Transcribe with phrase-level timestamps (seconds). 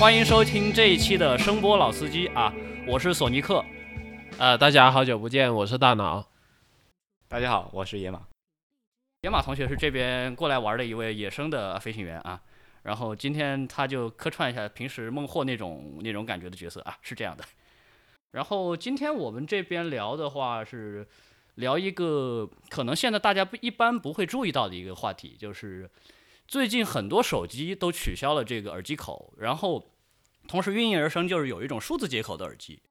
[0.00, 2.50] 欢迎收听这一期的声波老司机啊，
[2.86, 3.62] 我是索尼克。
[4.38, 6.26] 呃，大家好久不见，我是大脑。
[7.28, 8.22] 大家好，我是野马。
[9.20, 12.40] 野马同学是这边过来玩的一位野生的飞行员啊，
[12.84, 17.44] 然后今天他就客串一下平时孟获那种那种感觉的角色啊，是这样的。
[18.30, 21.06] 然后今天我们这边聊的话是
[21.56, 25.90] 聊一个可能现在大家不一般不会注意到的一个话题，就是
[26.48, 29.89] 最近很多手机都取消了这个耳机口，然后
[30.50, 32.82] 同时应运而生就是有一种数字接口的耳机。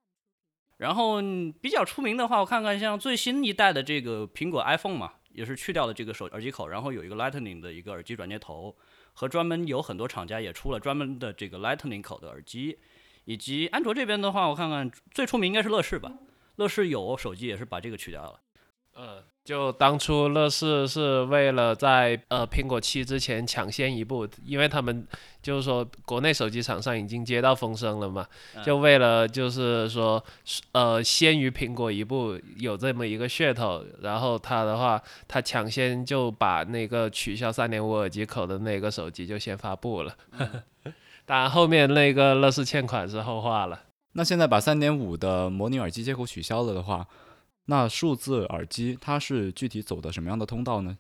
[0.78, 1.22] 然后
[1.62, 8.78] 比较出名的话，我看看像最新一代的这个苹果 iPhone 嘛，也是去掉了这个手耳机口，然后有一个 Lightning 的一个耳机转接头，
[9.12, 12.80] 和专门有很多厂家也出了专门的这个 Lightning 口的耳机，
[13.26, 16.14] 以及安卓这边的话，我看看最出名应该是乐视吧，
[16.56, 18.40] 乐视有手机也是把这个取掉了。
[19.00, 25.08] 呃，就当初乐视是为了在呃苹果七之前抢先一步，因为他们
[25.42, 28.28] 就是说国内手机厂商已经接到风声了嘛，
[28.62, 30.22] 就为了就是说
[30.74, 40.14] 呃先于苹果一步有这么一个噱头，然后他的话他抢先就把那个取消三点五耳机口的那个手机就先发布了，
[41.26, 43.80] 当然后面那个乐视欠款是后话了。
[44.12, 47.08] 那现在把三点五的模拟耳机接口取消了的话，
[47.70, 50.98] 那数字耳机它是具体走的什么样的通道呢？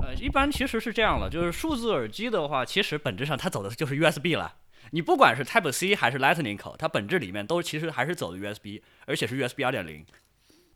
[0.00, 4.54] 呃，一般其实是这样了，就是数字耳机的话，其实本质上它走的就是 USB 了。
[4.92, 10.06] 你不管是 Type C 还是 Lightning 口，它本质里面都其实还是走的 USB，而且是 USB 二点零。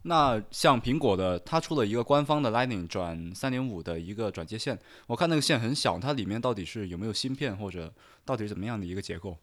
[0.02, 7.94] 那像苹果的，它出了一个官方的 Lightning 转三点五的一个转接线，我看那个线很小，它里面到底是有没有芯片，或者
[8.24, 9.38] 到底是怎么样的一个结构？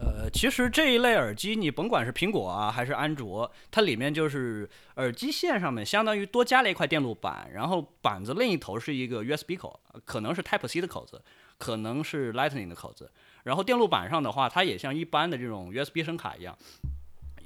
[0.00, 11.22] 呃，其实这一类耳机，你甭管是苹果啊还是安卓，它里面就是耳机线上面相当于多加了一块电路板，然后板子另一头是一个 USB 口，可能是 Type C 的口子，
[11.58, 13.10] 可能是 Lightning 的口子。
[13.44, 16.56] 然后电路板上的话，它也像一般的这种 USB 声卡一样，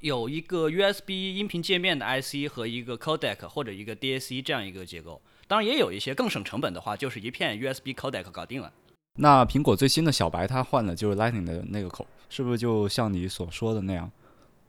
[0.00, 5.20] 有一个 USB 音频界面的 IC 和一个 codec 或者一个 DAC 这样一个结构。
[5.48, 8.72] 当然也有一些更省成本的话，就是一片 USB codec 搞定了。
[9.16, 12.04] 那苹果最新的小白它换的就是 Lightning 的那个口，
[12.34, 14.10] 是不是就像你所说的那样？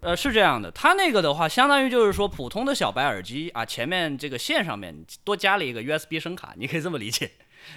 [0.02, 7.32] 呃，是这样的，它那个的话，相当于就是说普通的小白耳机啊，前面这个线上面多加了一个 USB 声卡，你可以这么理解，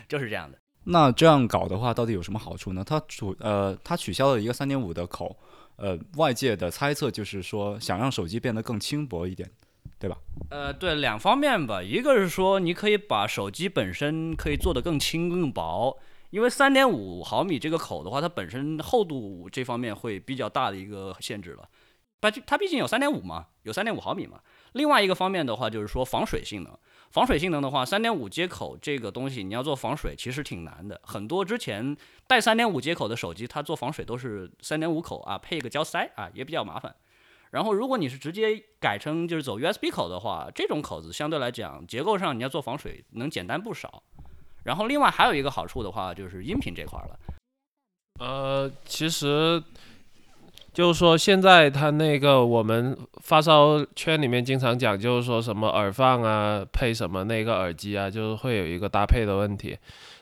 [0.06, 0.58] 就是这样的。
[0.84, 2.84] 那这样搞的话，到底有什么好处呢？
[2.84, 5.34] 它主呃，它取消了一个三点五的口，
[5.76, 9.50] 呃，外界的猜测就是说想让手机变得更轻薄一点，
[9.98, 10.18] 对吧？
[10.50, 15.96] 呃，对，两方面吧，一个是说你可以把手机本身可以做得更轻更薄，
[16.30, 21.68] 因为三点五毫米这个口的话，它本身厚度这方面会比较大的一个限制了。
[22.20, 24.40] 它它毕竟有三点五嘛，有三点五毫米嘛。
[24.72, 26.78] 另外一个方面的话，就是说防水性能。
[27.10, 31.00] 防水性能的话，三点五接口这个东西你要做防水其实挺难的。
[31.04, 31.96] 很多之前
[32.26, 36.94] 带三点五接口的手机，它做防水都是三点五口啊，配一个胶塞啊，也比较麻烦。
[37.52, 44.02] 然后如果你是直接改成就是走 USB 口的话，这种口子相对来讲结构上你要做防水能简单不少。
[44.64, 47.18] 然后另外还有一个好处的话，就是音频这块了。
[48.20, 49.62] 呃，其实
[50.72, 59.78] 就是说，现在它那个我们发烧圈里面经常讲，就是说什么耳放啊，配什么那个耳机啊，就是会有一个搭配的问题。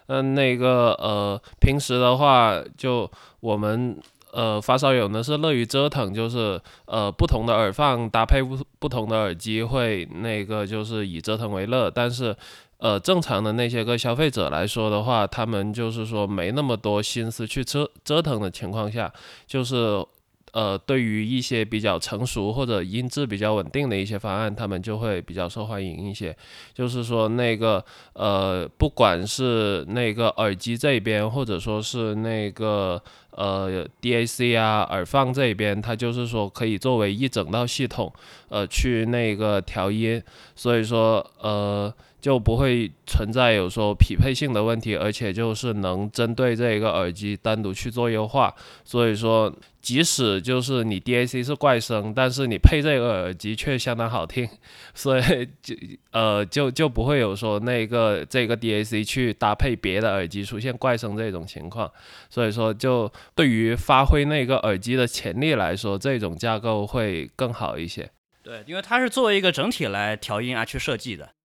[0.08, 3.10] 嗯，那个呃，平时的话，就
[3.40, 3.98] 我们
[4.32, 12.36] 呃发烧友呢是乐于折腾，就是呃不同的耳放搭配不不同的耳机，会那个就是以折腾为乐，但是。
[12.78, 19.10] 呃，正常的那些个消费者来说的话，他们就是说没那么多心思去折折腾的情况下，
[19.46, 20.04] 就是
[20.52, 26.36] 呃，对于一些比较成熟或者音质比较稳定的一些方案，他们就会比较受欢迎一些。
[26.74, 27.82] 就是说那个
[28.12, 38.12] 呃，不管是那个耳机这边，或者说是那个呃 DAC 啊耳放这边，它就是说可以作为一整套系统
[38.50, 40.22] 呃去那个调音，
[40.54, 41.90] 所以说呃。
[42.26, 48.52] 就不会存在有说匹配性的问题，而且就是能针对这一个耳机单独去做优化。
[48.84, 54.48] 所以说，即使就是你 DAC 是怪声，但是你配这个耳机却相当好听，
[54.92, 55.76] 所以就
[56.10, 61.88] 呃就就不会有说那个这个 DAC 去搭配别的耳机出现怪声这种情况。
[62.28, 68.10] 所以说，就对于发挥那个耳机的潜力来说，这种架构会更好一些。
[68.42, 71.35] 对，因为它是作为一个整体来调音啊去设计的。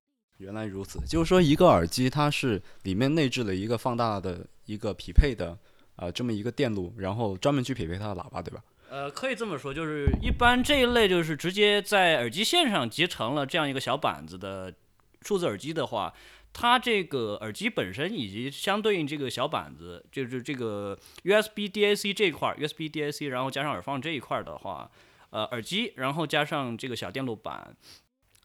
[0.42, 5.56] 原来如此，就是说一个耳机它是里面内置了一个放大的一个匹配的
[5.98, 8.64] 呃这么一个电路，然后专门去匹配它的喇叭，对吧？
[8.90, 14.74] 呃，可以这么说，就是一般这一类就是直接在耳机线上集成了这样一个小板子的
[15.22, 16.12] 数字耳机的话，
[16.52, 24.90] 它这个耳机本身以及相对应这个小板子，就是这个 USB DAC 这一块，USB DAC，然后加上耳放这一块的话，
[25.30, 27.78] 呃，耳机然后加上这个小电路板。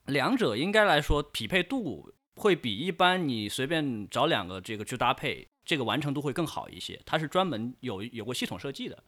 [0.06, 7.00] 两者应该来说匹配度会比一般你随便找两个这个去搭配，这个完成度会更好一些。
[7.06, 9.03] 它是专门有有过系统设计的。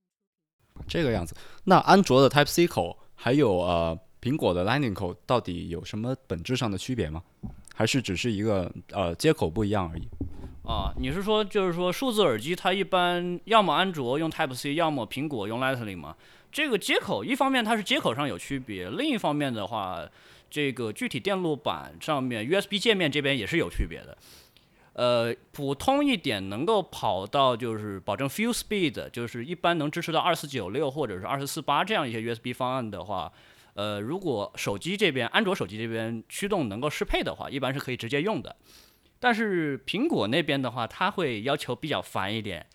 [0.87, 7.23] 这个样子，那安卓的 Type C 口还有呃苹果的 Lightning 口到底有什么本质上的区别吗？
[7.75, 10.09] 还是只是一个呃接口不一样而已？
[10.65, 16.17] 啊，你是说就是说数字耳机它一般要么安卓用 Type C，要么苹果用 Lightning 吗？
[16.51, 20.09] 这个接口一方面它是接口上有区别，另一方面的话。
[20.51, 24.19] 这个具体电路板上面 USB 界面这边也是有区别的，
[24.95, 33.33] 呃，普通一点能够跑到就是保证 fuel Speed，就是一般能支持到二四九六或者是二四四八这样一些 USB 方案的话，
[33.75, 38.57] 呃，如果手机这边安卓手机这边驱动能够适配的话，一般是可以直接用的。
[39.21, 42.67] 但是苹果那边的话，它会要求比较烦一点。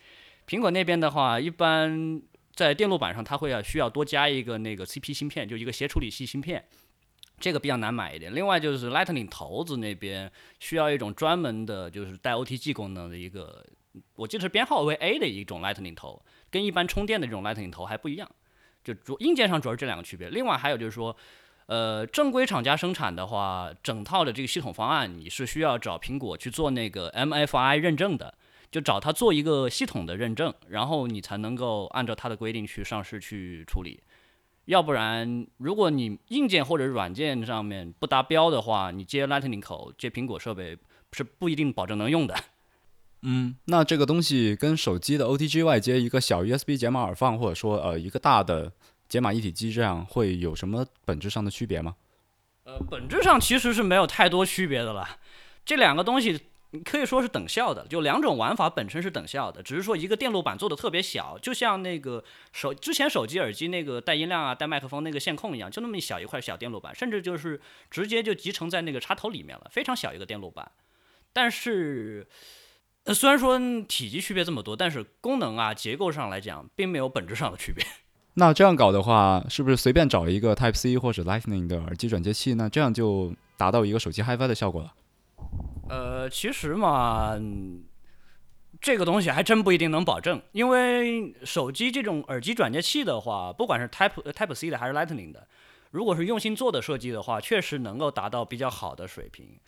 [0.48, 2.22] 苹果那边的话，一般
[2.54, 6.66] 在电路板上它会要需要多加一个那个 CP 芯片，就一个协处理器芯片。
[7.44, 10.32] 这个比较难买一点，另外就是 Lightning 头子那边
[10.62, 13.66] 需要一种专门的，就是带 OTG 功能的一个，
[14.16, 18.32] 我记得是编号为 A 的一种 Lightning 头，跟一般充电的这种 Lightning 头还不一样，
[18.82, 20.30] 就主硬件上主要是这两个区别。
[20.30, 21.14] 另外还有就是说，
[21.66, 28.34] 呃，正规厂家生产的话，整套的这个系统方案你是需要找苹果去做那个 MFI 认证的，
[28.72, 34.02] 就找他做一个系统的认证，然后你才能够按照他的规定去上市去处理。
[34.66, 40.78] 要不然，如果你硬件或者软件上面不达标的话，你接 Lightning 口接苹果设备
[41.12, 42.36] 是不一定保证能用的。
[43.24, 48.72] 嗯，那这个东西跟手机的 OTG 外接一个小 USB 解码耳放，或者说呃一个大的
[49.10, 51.96] 解码一体机，这样会有什么本质上的区别吗？
[52.64, 55.08] 呃，本质上其实是没有太多区别的了，
[55.66, 56.40] 这两个东西。
[56.84, 67.62] 可以说是等效的，就两种玩法本身是等效的，只是说一个电路板做的特别小，就像那个手之前手机耳机那个带音量啊、带麦克风那个线控一样，就那么一小一块小电路板，甚至就是
[67.92, 70.72] 直接就集成在那个插头里面了，非常小一个电路板。
[71.32, 72.28] 但是，
[73.06, 77.86] 呃，虽然说体积区别这么多，但是功能啊、结构上来讲，并没有本质上的区别。
[78.36, 84.94] 那这样搞的话，是不是随便找一个 Type C 或者 Lightning 的耳机转接器，那这样就达到一个手机 HiFi 的效果了？
[85.94, 87.40] 呃，其实嘛，
[88.82, 95.48] 这个东西还真不一定能保证，因为手机这种耳机转接器的话，不管是 Type Type C 的还是 Lightning 的，
[95.92, 99.60] 如果是用心做的设计的话，确实能够达到比较好的水平。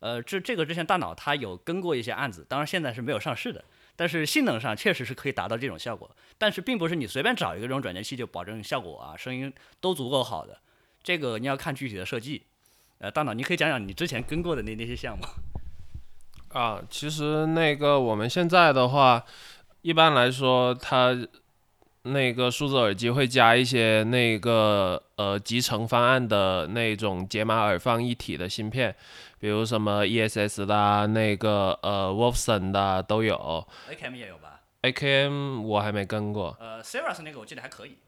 [0.00, 3.62] 呃，这这个之前大脑它有跟过一些案子，当然现在是没有上市的，
[3.94, 6.10] 但是性能上确实是可以达到这种效果。
[6.38, 10.58] 但是并不是你随便找一个这种转接器就保证效果啊，声音都足够好的。
[11.02, 12.44] 这个你要看具体的设计。
[12.98, 15.24] 呃，大脑，你可以讲讲你之前跟过的那那些项目。
[16.54, 19.24] 啊，其实那个我们现在的话，
[19.82, 21.12] 一般来说，它
[22.02, 28.94] 那个数字耳机会加一些那个呃集成方案的那种解码耳放一体的芯片，
[29.40, 33.66] 比如什么 ESS 的、那个呃 Wolfson 的都有。
[33.90, 36.56] AKM 也有吧？AKM 我还没跟过。
[36.60, 37.98] 呃，Cirrus 那个我记得还可以。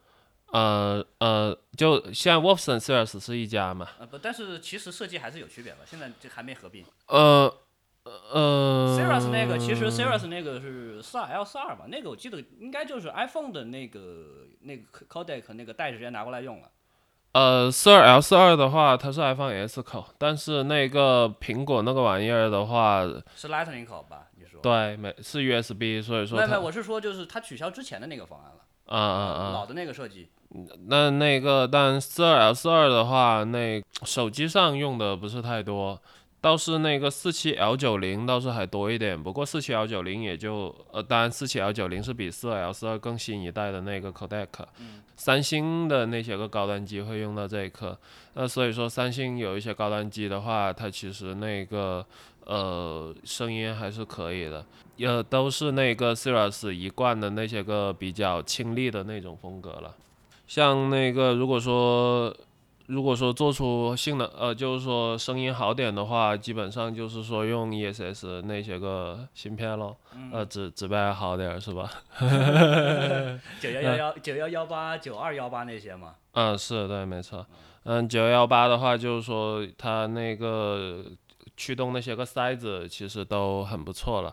[0.52, 3.88] 呃呃，就现在 Wolfson、Cirrus 是一家嘛？
[3.98, 6.84] 呃不，但是其实设计还是有区别的，现在这还没合并。
[7.08, 7.52] 呃。
[8.32, 16.68] 呃，Cirrus 那个其实 Cirrus 那个是四二 L 四二吧，那个我记得应该就是 iPhone 的那个那个 codec 那个带直接拿过来用了。
[17.32, 23.02] 呃，四二 L 四二的话，它是 iPhone S 口，但是那个苹果那个玩意儿的话
[23.34, 24.28] 是 Lightning 口吧？
[24.38, 24.60] 你说？
[24.62, 26.38] 对，没是 USB，所以说。
[26.38, 28.62] 没没，我是说就是它取消之前的那个方案了。
[28.86, 29.50] 啊啊啊！
[29.52, 30.30] 老的那个设计。
[30.86, 36.00] 那那个，但四二 L 四二的话，那手机上用的不是太多。
[36.46, 44.46] 倒是那个四七 L 九零倒是还多一点，不过四七 L 九零也就呃，当然四七 L 九零是比四二 L 四二更新一代的那个 codec，、
[45.16, 47.98] 三星的那些个高端机会用到这一颗，
[48.34, 52.06] 那所以说三星有一些高端机的话，它其实那个
[52.44, 54.64] 呃声音还是可以的，
[55.00, 59.96] 呃都是那个 Cirrus 一贯的那些个比较清丽的那种风格了。
[60.46, 62.32] 像那个如果说
[62.86, 69.96] 如果说做出性能，呃，就是说声音好点的话，基本上就是说用 ESS 那些个芯片咯，
[70.32, 71.90] 呃，指指标好点儿是吧？
[73.60, 76.14] 九幺幺幺、九幺幺八、九二幺八那些嘛。
[76.32, 77.44] 嗯，是对，没错。
[77.84, 81.04] 嗯，九幺幺八的话，就是说它那个
[81.56, 84.32] 驱动那些个塞子其实都很不错了。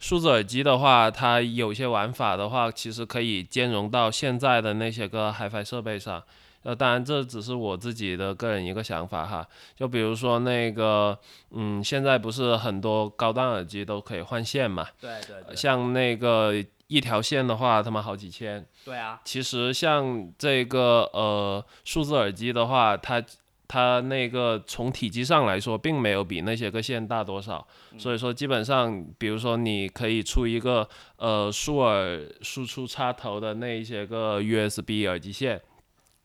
[0.00, 6.22] 数字耳机的话，它有些玩法的话，其实可以兼容到现在的那些个 HiFi 设备上。
[6.62, 9.46] 呃，当然这只是我自己的个人一个想法哈。
[9.74, 11.18] 就比如说那个，
[11.50, 14.86] 嗯，现在不是很多高端耳机都可以换线嘛？
[15.00, 15.56] 对对对。
[15.56, 16.54] 像那个
[16.86, 18.64] 一条线的话，他们好几千。
[18.84, 19.20] 对啊。
[19.24, 23.22] 其实像这个呃数字耳机的话，它
[23.66, 27.66] 它那个从体积上来说，并没有比那些个线大多少。
[27.98, 35.58] 所以说基本上，比如说你可以出一个呃数耳输出插头的那一些个 USB 耳机线，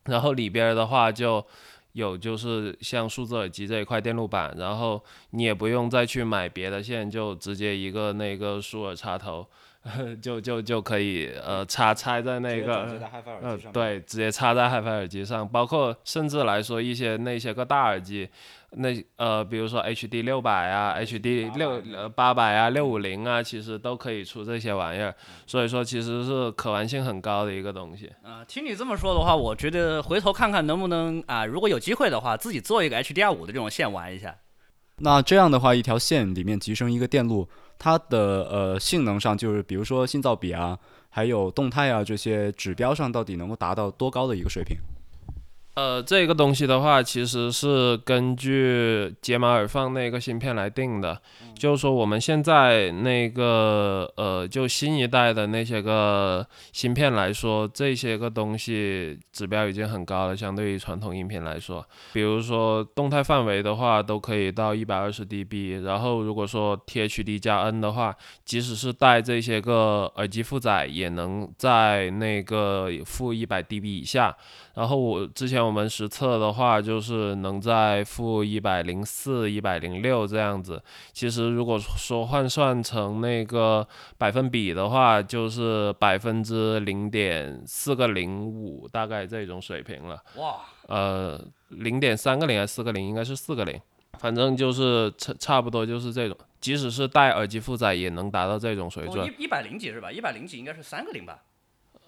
[0.07, 1.45] 然后里边的话就。
[1.93, 9.47] 有就是像数字耳机这一块电路板，然后你也不用再去买别的线，就直接一个那个数耳插头，
[10.21, 12.99] 就就就可以呃插插在那个
[13.41, 18.29] 呃对，直接插在 HiFi 耳机上，包括甚至来说一些那些个大耳机，
[18.71, 28.11] 那呃比如说 HD 六百啊，HD 六呃八百啊，六五零啊，其实都可以出这些玩意儿，所以说其实是可玩性很高的一个东西。
[28.23, 34.35] 啊、听你这么说的话，我觉得回头看看能不能啊、如果有机会的话，自己做一个 HDR 五的这种线玩一下。
[34.97, 37.47] 那这样的话，一条线里面集成一个电路，
[37.79, 40.77] 它的呃性能上，就是比如说信噪比啊，
[41.09, 44.75] 还有动态啊这些指标上，到底能够达到多高的一个水平？
[45.77, 51.21] 呃，这个东西的话，其实是根据解码耳放那个芯片来定的。
[51.53, 56.43] 就是说，我们现在那个呃，就新一代的那些个
[56.73, 61.85] 芯片来说，这些个东西指标已经很高了，相对于传统音频来说。
[62.11, 65.83] 比如说动态范围的话，都可以到一百二十 dB。
[65.83, 74.35] 然后如果说 THD 加 N 的话，即使是带这些个耳机负载，也能在那个负一百 dB 以下。
[74.77, 80.79] 然后我之前我们实测的话，就是能在负一百零四、一百零六这样子。
[81.11, 83.87] 其实如果说换算成那个
[84.19, 90.21] 百分比的话，就是百分之零点四个零五，大概这种水平了。
[90.35, 93.03] 哇，呃，零点三个零还是四个零？
[93.07, 93.81] 应该是四个零，
[94.19, 96.37] 反正就是差差不多就是这种。
[96.61, 99.25] 即使是带耳机负载，也能达到这种水准。
[99.25, 100.11] 一一百零几是吧？
[100.11, 101.39] 一百零几应该是三个零吧？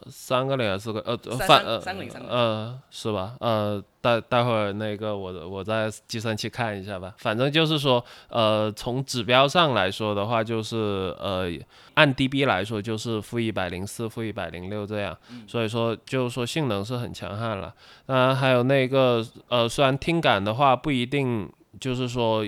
[0.08, 1.00] 三个零还是四个？
[1.02, 3.36] 呃，三反呃三个零三个零呃是吧？
[3.40, 7.14] 呃，待待会儿那个我我在计算器看一下吧。
[7.18, 11.50] 反正就是说，呃，从指标上来说的话，就是呃
[11.96, 15.18] 按 dB 来说就是负一百零四、负一百零六这样。
[15.48, 17.74] 所以说就是说性能是很强悍了。
[18.06, 22.46] 当然还有那个呃，虽然听感的话不一定就是说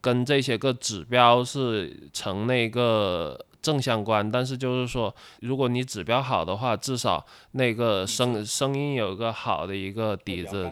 [0.00, 10.70] 跟这些个指标是成那个正相关，但是就是说，如果你指标好的话，至少那个声声音有一个好的一个底子？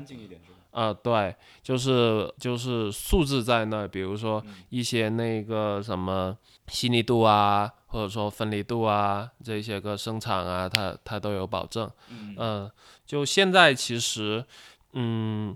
[0.73, 6.37] 啊、对，就是就是素质在那儿，比如说一些那个什么
[6.69, 11.91] 细腻度啊，或者说分离度啊，这些个声场啊，它它都有保证。
[12.39, 12.71] 嗯、
[13.05, 14.43] 就现在其实，
[14.95, 15.55] 嗯，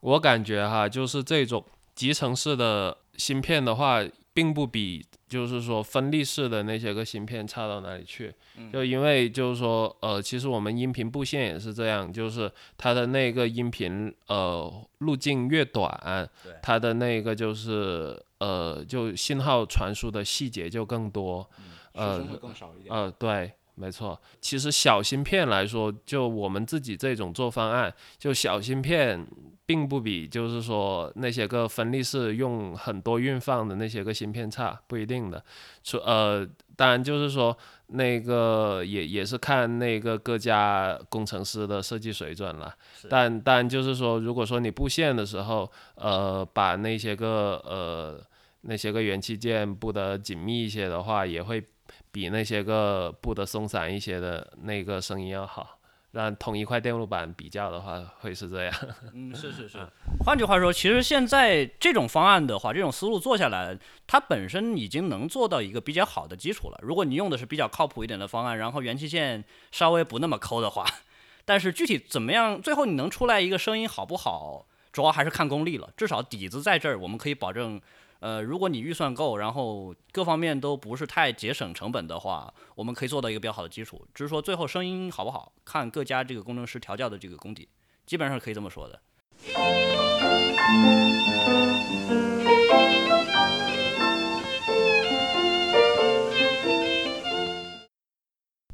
[0.00, 1.64] 我感觉哈，就是这种
[1.96, 4.00] 集成式的芯片的话，
[4.32, 8.32] 并不比就是说分立式的那些个芯片差到哪里去。
[8.70, 16.28] 就因为就是说，呃，其实我们音频布线也是这样，就是它的那个音频呃路径越短，
[16.60, 21.48] 它的那个就是呃就信号传输的细节就更多。
[21.94, 22.22] 呃。
[22.88, 24.20] 呃，对，没错。
[24.40, 29.26] 其实小芯片来说，就我们自己这种做方案，就小芯片
[29.64, 35.42] 并不比就是说那些个分立式用很多运放的那些个芯片差，不一定的。
[35.82, 42.74] 除呃，当然就是说那个也也是看那个各家工程师的设计水准了。
[43.08, 48.22] 但但就是说，如果说你布线的时候，呃，把那些个呃
[48.62, 51.62] 那些个元器件布得紧密一些的话，也会
[52.10, 55.78] 比那些个布的松散一些的那个声音要好。
[56.12, 58.74] 让同一块电路板比较的话，会是这样。
[59.14, 59.78] 嗯，是是是。
[60.22, 63.74] 换句话说，其实现在这种方案的话，这种思路做下来，
[64.06, 66.78] 它本身已经能做到一个比较好的基础了。
[66.82, 70.84] 如果你用的是比较靠谱一点的方案，然后元器件稍微不那么抠的话，
[71.46, 75.88] 但是具体怎么样，最后你能出来一个声音好不好，主要还是看功力了。
[75.96, 77.80] 至少底子在这儿，我们可以保证。
[78.22, 84.06] 呃，如果你预算够，然后各方面都不是太节省成本的话，我们可以做到一个比较好的基础。
[84.14, 87.68] 只是说最后声音好不好，看各家这个工程师调教的这个功底，
[88.06, 89.02] 基本上可以这么说的。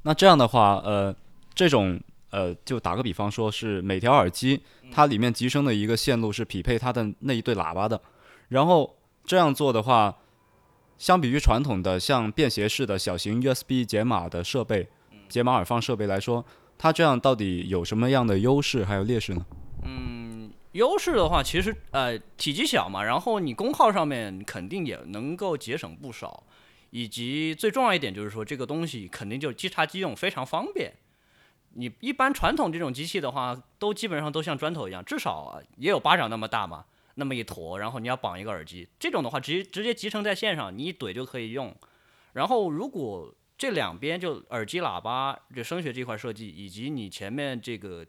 [0.02, 1.16] 那这样的话，呃，
[1.54, 1.98] 这种
[2.32, 4.62] 呃，就打个比方说，是每条耳机
[4.92, 7.98] 它里面集成的一个线路是匹配它的那一对喇叭的，
[8.48, 8.97] 然后
[9.28, 10.16] 这样做的话，
[10.96, 14.88] 相比于传统的像便携式的小型 USB 解码的设备、
[15.28, 16.42] 解码耳放设备来说，
[16.78, 19.44] 它这样到底有什么样的优势还有劣势呢？
[19.84, 26.44] 嗯，优势的话，其实呃体积小嘛，然后你功耗上面肯定也能够节省不少，
[26.88, 30.94] 以及最重要一点就是说这个东西肯定就即插即用非常方便。
[31.74, 36.86] 你一般传统这种机器的话，都基本上都像砖头一样，至少也有巴掌那么大嘛，
[37.18, 41.74] 那么一坨，然后你要绑一个耳机，这种的话直接直接集成在线上，你一怼就可以用。
[42.32, 48.06] 然后如果这两边就耳机喇叭这声学这块设计，以及你前面这个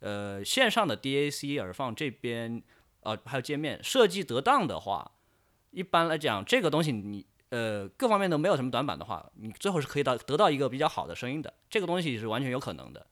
[0.00, 2.62] 呃线上的 DAC 耳放这边
[3.00, 5.12] 呃还有界面设计得当的话，
[5.70, 13.06] 一般来讲这个东西你呃各方面都没有什么短板的话，你最后是可以到得到一个比较好的声音的，这个东西是完全有可能的。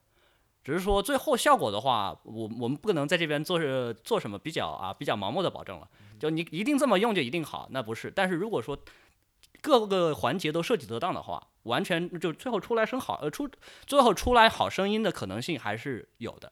[0.65, 5.87] 只是说最后效果的话，我我们不能在这边做是做什么比较啊比较盲目的保证了，
[6.19, 8.11] 就你一定这么用就一定好，那不是。
[8.11, 8.77] 但是如果说
[9.61, 13.49] 各个环节都设计得当的话，完全就最后出来声好呃出
[13.87, 16.51] 最后出来好声音的可能性还是有的。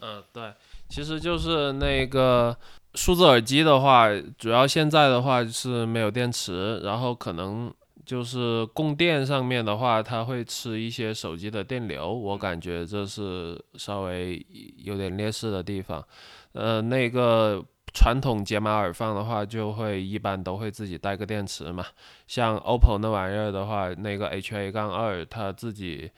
[0.00, 0.52] 嗯，对，
[0.88, 2.56] 其实就是那个
[2.94, 7.72] 数字耳机的话，主要现在的话是没有电池，然后可能
[8.04, 14.44] 就是供电上面的话，它会吃一些手机的电流，我感觉这是稍微
[14.78, 16.04] 有点劣势的地方。
[16.52, 21.84] 呃，那个传统解码耳放的话，就会一般都会自己带个电池嘛，
[22.26, 26.10] 像 OPPO 那玩意儿的话，那个 HA 杠二它自己。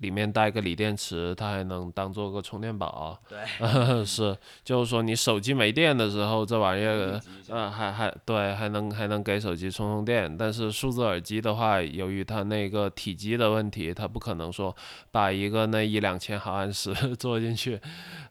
[0.00, 3.18] 里面带个锂电池，它还能当做个充电宝。
[3.28, 3.38] 对，
[4.04, 10.34] 是，就是说你手机没电的时候，这玩意儿，嗯，还还对，还能还能给手机充充电。
[10.36, 14.74] 但是数字耳机的话，由于它那个体积的问题，它不可能说
[15.10, 17.80] 把一个那一两千毫安时 做进去。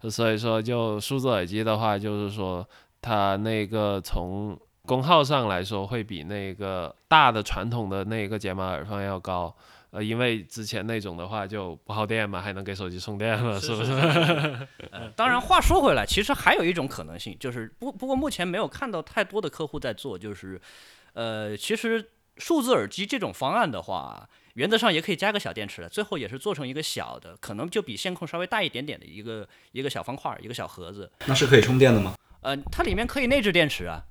[0.09, 2.67] 所以说，就数字耳机的话，就是说
[3.01, 9.55] 它那个从功耗上来说，会比那个大的传统的那个解码耳放要高。
[9.91, 13.91] 呃，因为之前那种的话就不耗电嘛，还能给手机充电嘛，是不 是？
[14.91, 20.61] 呃，当然，话说回来，其实还有一种可能性，就是不不过目前没有看到太多的客户在做，就是
[21.13, 31.11] 呃，其实数字耳机这种方案的话，原则上也可以加个小电池的，最后也是做成一个小的，可能就比线控稍微大一点点的一个一个小方块，一个小盒子。
[31.25, 32.13] 那是可以充电的吗？
[32.41, 34.05] 呃，它里面可以内置电池啊。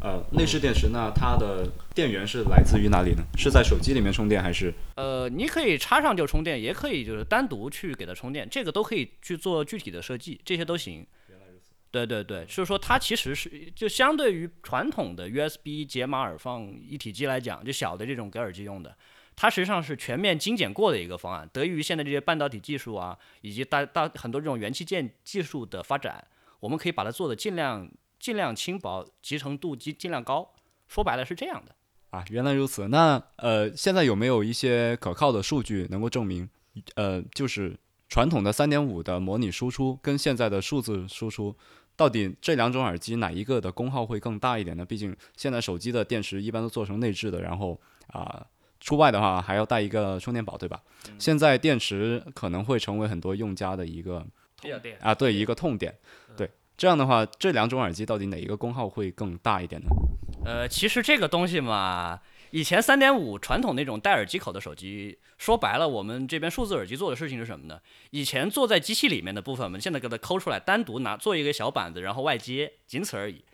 [0.00, 3.24] 呃，内置电池，那它的电源是来自于哪里呢？
[3.36, 4.72] 是在手机里面充电还是？
[4.94, 11.04] 呃，你可以插上就充电，也可以就是单独去给它充电，这个都可以去做具体的设计，这些都行。
[11.28, 11.72] 原来如此。
[11.90, 18.96] 对对对，就是说它其实是就相对于传统的 USB 解码耳放一体机来讲，就小的这种给耳机用的，
[19.34, 21.50] 它实际上是全面精简过的一个方案。
[21.52, 26.24] 得益于现在这些半导体技术啊，以及大大很多这种元器件技术的发展，
[26.60, 27.90] 我们可以把它做的尽量。
[28.18, 30.54] 尽量轻薄，集成度尽尽量高，
[30.86, 31.74] 说白了是这样的
[32.10, 32.24] 啊。
[32.30, 36.48] 原来如此，那呃，现在有没有一些可靠的数据能够证明，
[36.94, 37.78] 呃，就是
[38.08, 41.54] 传统的三点五的模拟输出跟现在的数字输出，
[41.94, 44.84] 到底这两种耳机哪一个的功耗会更大一点呢？
[44.84, 48.46] 毕竟现在手机的电池一般都做成内置的，然后啊，
[48.80, 50.82] 出外的话还要带一个充电宝，对吧？
[51.18, 54.26] 现在电池可能会成为很多用家的一个
[54.56, 55.96] 痛点啊，对，一个痛点，
[56.36, 56.50] 对。
[56.78, 59.88] 这样的话，这两种耳机到底哪一个功耗会更大一点呢？
[60.44, 62.20] 呃，其实这个东西嘛，
[62.52, 67.80] 以前三点五传统那种带耳机口的手机，说白了，我们这边数字耳机做的事情是什么呢？
[68.10, 73.44] 以前坐在机器里面的部分，我们现在给它抠出来，单独拿做一个小板子，然后外接，仅此而已。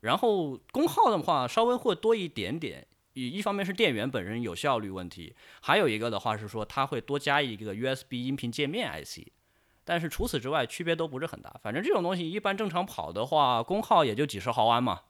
[0.00, 2.86] 然后功耗的话，稍微会多一点点。
[3.12, 9.28] 一一方面是电源本身有效率问题，还有一个的话是说，它会多加一个 USB 音频界面 IC。
[9.84, 11.54] 但是除此之外，区别都不是很大。
[11.62, 15.00] 反正这种东西一般正常跑的话，功耗也就几十毫安嘛。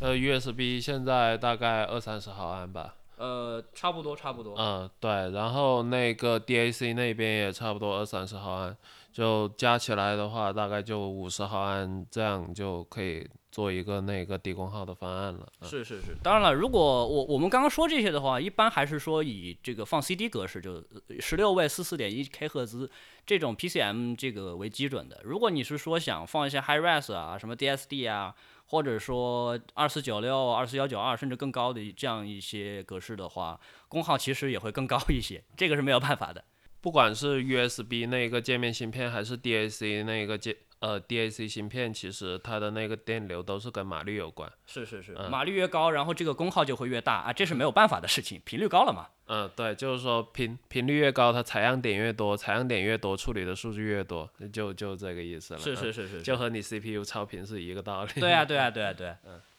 [0.00, 2.94] 呃，USB 现在大概二三十毫安吧。
[3.16, 4.54] 呃，差不多差不多。
[4.56, 8.76] 嗯，对，然后那个 DAC 那边也差不多二三十毫安，
[9.12, 15.46] 就加起来的话，大概就五十毫安，这样就可以做一个那个低功耗的方案了。
[15.62, 20.82] 是是是，当然了，如果我我们刚刚说这些的话，一般还是说以这个放 CD 格式，就
[21.18, 22.88] 十六位四四点一 K 赫兹
[23.26, 25.20] 这种 PCM 这个为基准的。
[25.24, 28.32] 如果你是说想放一些 High Res 啊，什么 DSD 啊，
[28.66, 36.44] 或者说二四九六、二四幺九二，甚至更高的这样一些格式的话，功耗其实也会更高一些，这个是没有办法的。
[36.80, 44.50] 不管是 USB 那个界面芯片，还是 DAC 那个界呃 DAC 芯片，其实它的那个电流都是跟码率有关。
[44.66, 49.08] 是是是，嗯马力越高，然后这个功耗就会越大啊，这是没有办法的事情，频率高了嘛。
[49.26, 55.60] 嗯，对，就是说频频率越高，它采样点越多，采样点越多，处理的数据越多，就就这个意思了。
[55.60, 58.10] 是是嗯是是，就和你 CPU 超频是一个道理。
[58.18, 59.16] 对啊对啊对啊对啊。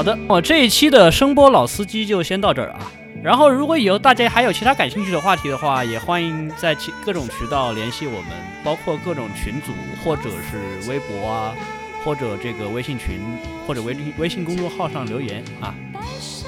[0.00, 2.90] 好的，我这一期的声波老司机就先到这儿啊。
[3.22, 8.30] 然后，如果以后大家还有其他感兴趣的话题的话，也欢迎在其各种渠道联系我们，
[8.64, 11.54] 包括各种群组，或者是微博啊，
[12.02, 13.20] 或者这个微信群，
[13.66, 15.74] 或者微微信公众号上留言啊。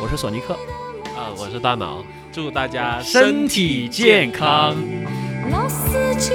[0.01, 0.55] 我是索尼克，
[1.15, 4.75] 啊，我是大脑，祝大家身体健康。
[5.51, 6.33] 老司机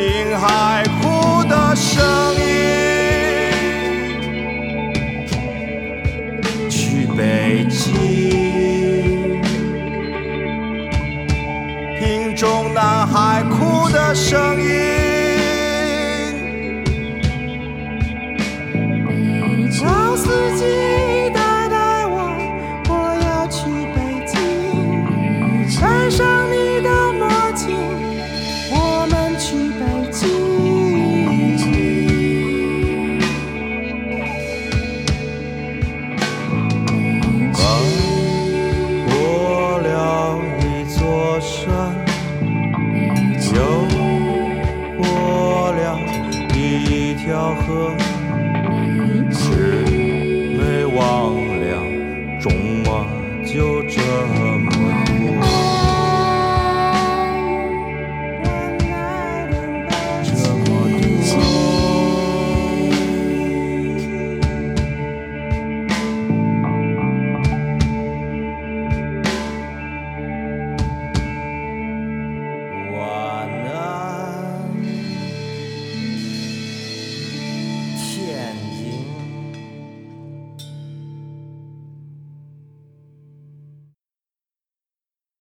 [0.00, 2.02] 听海哭的声
[2.34, 2.40] 音。
[6.70, 9.42] 去北京，
[11.98, 14.59] 听中南海哭的声音。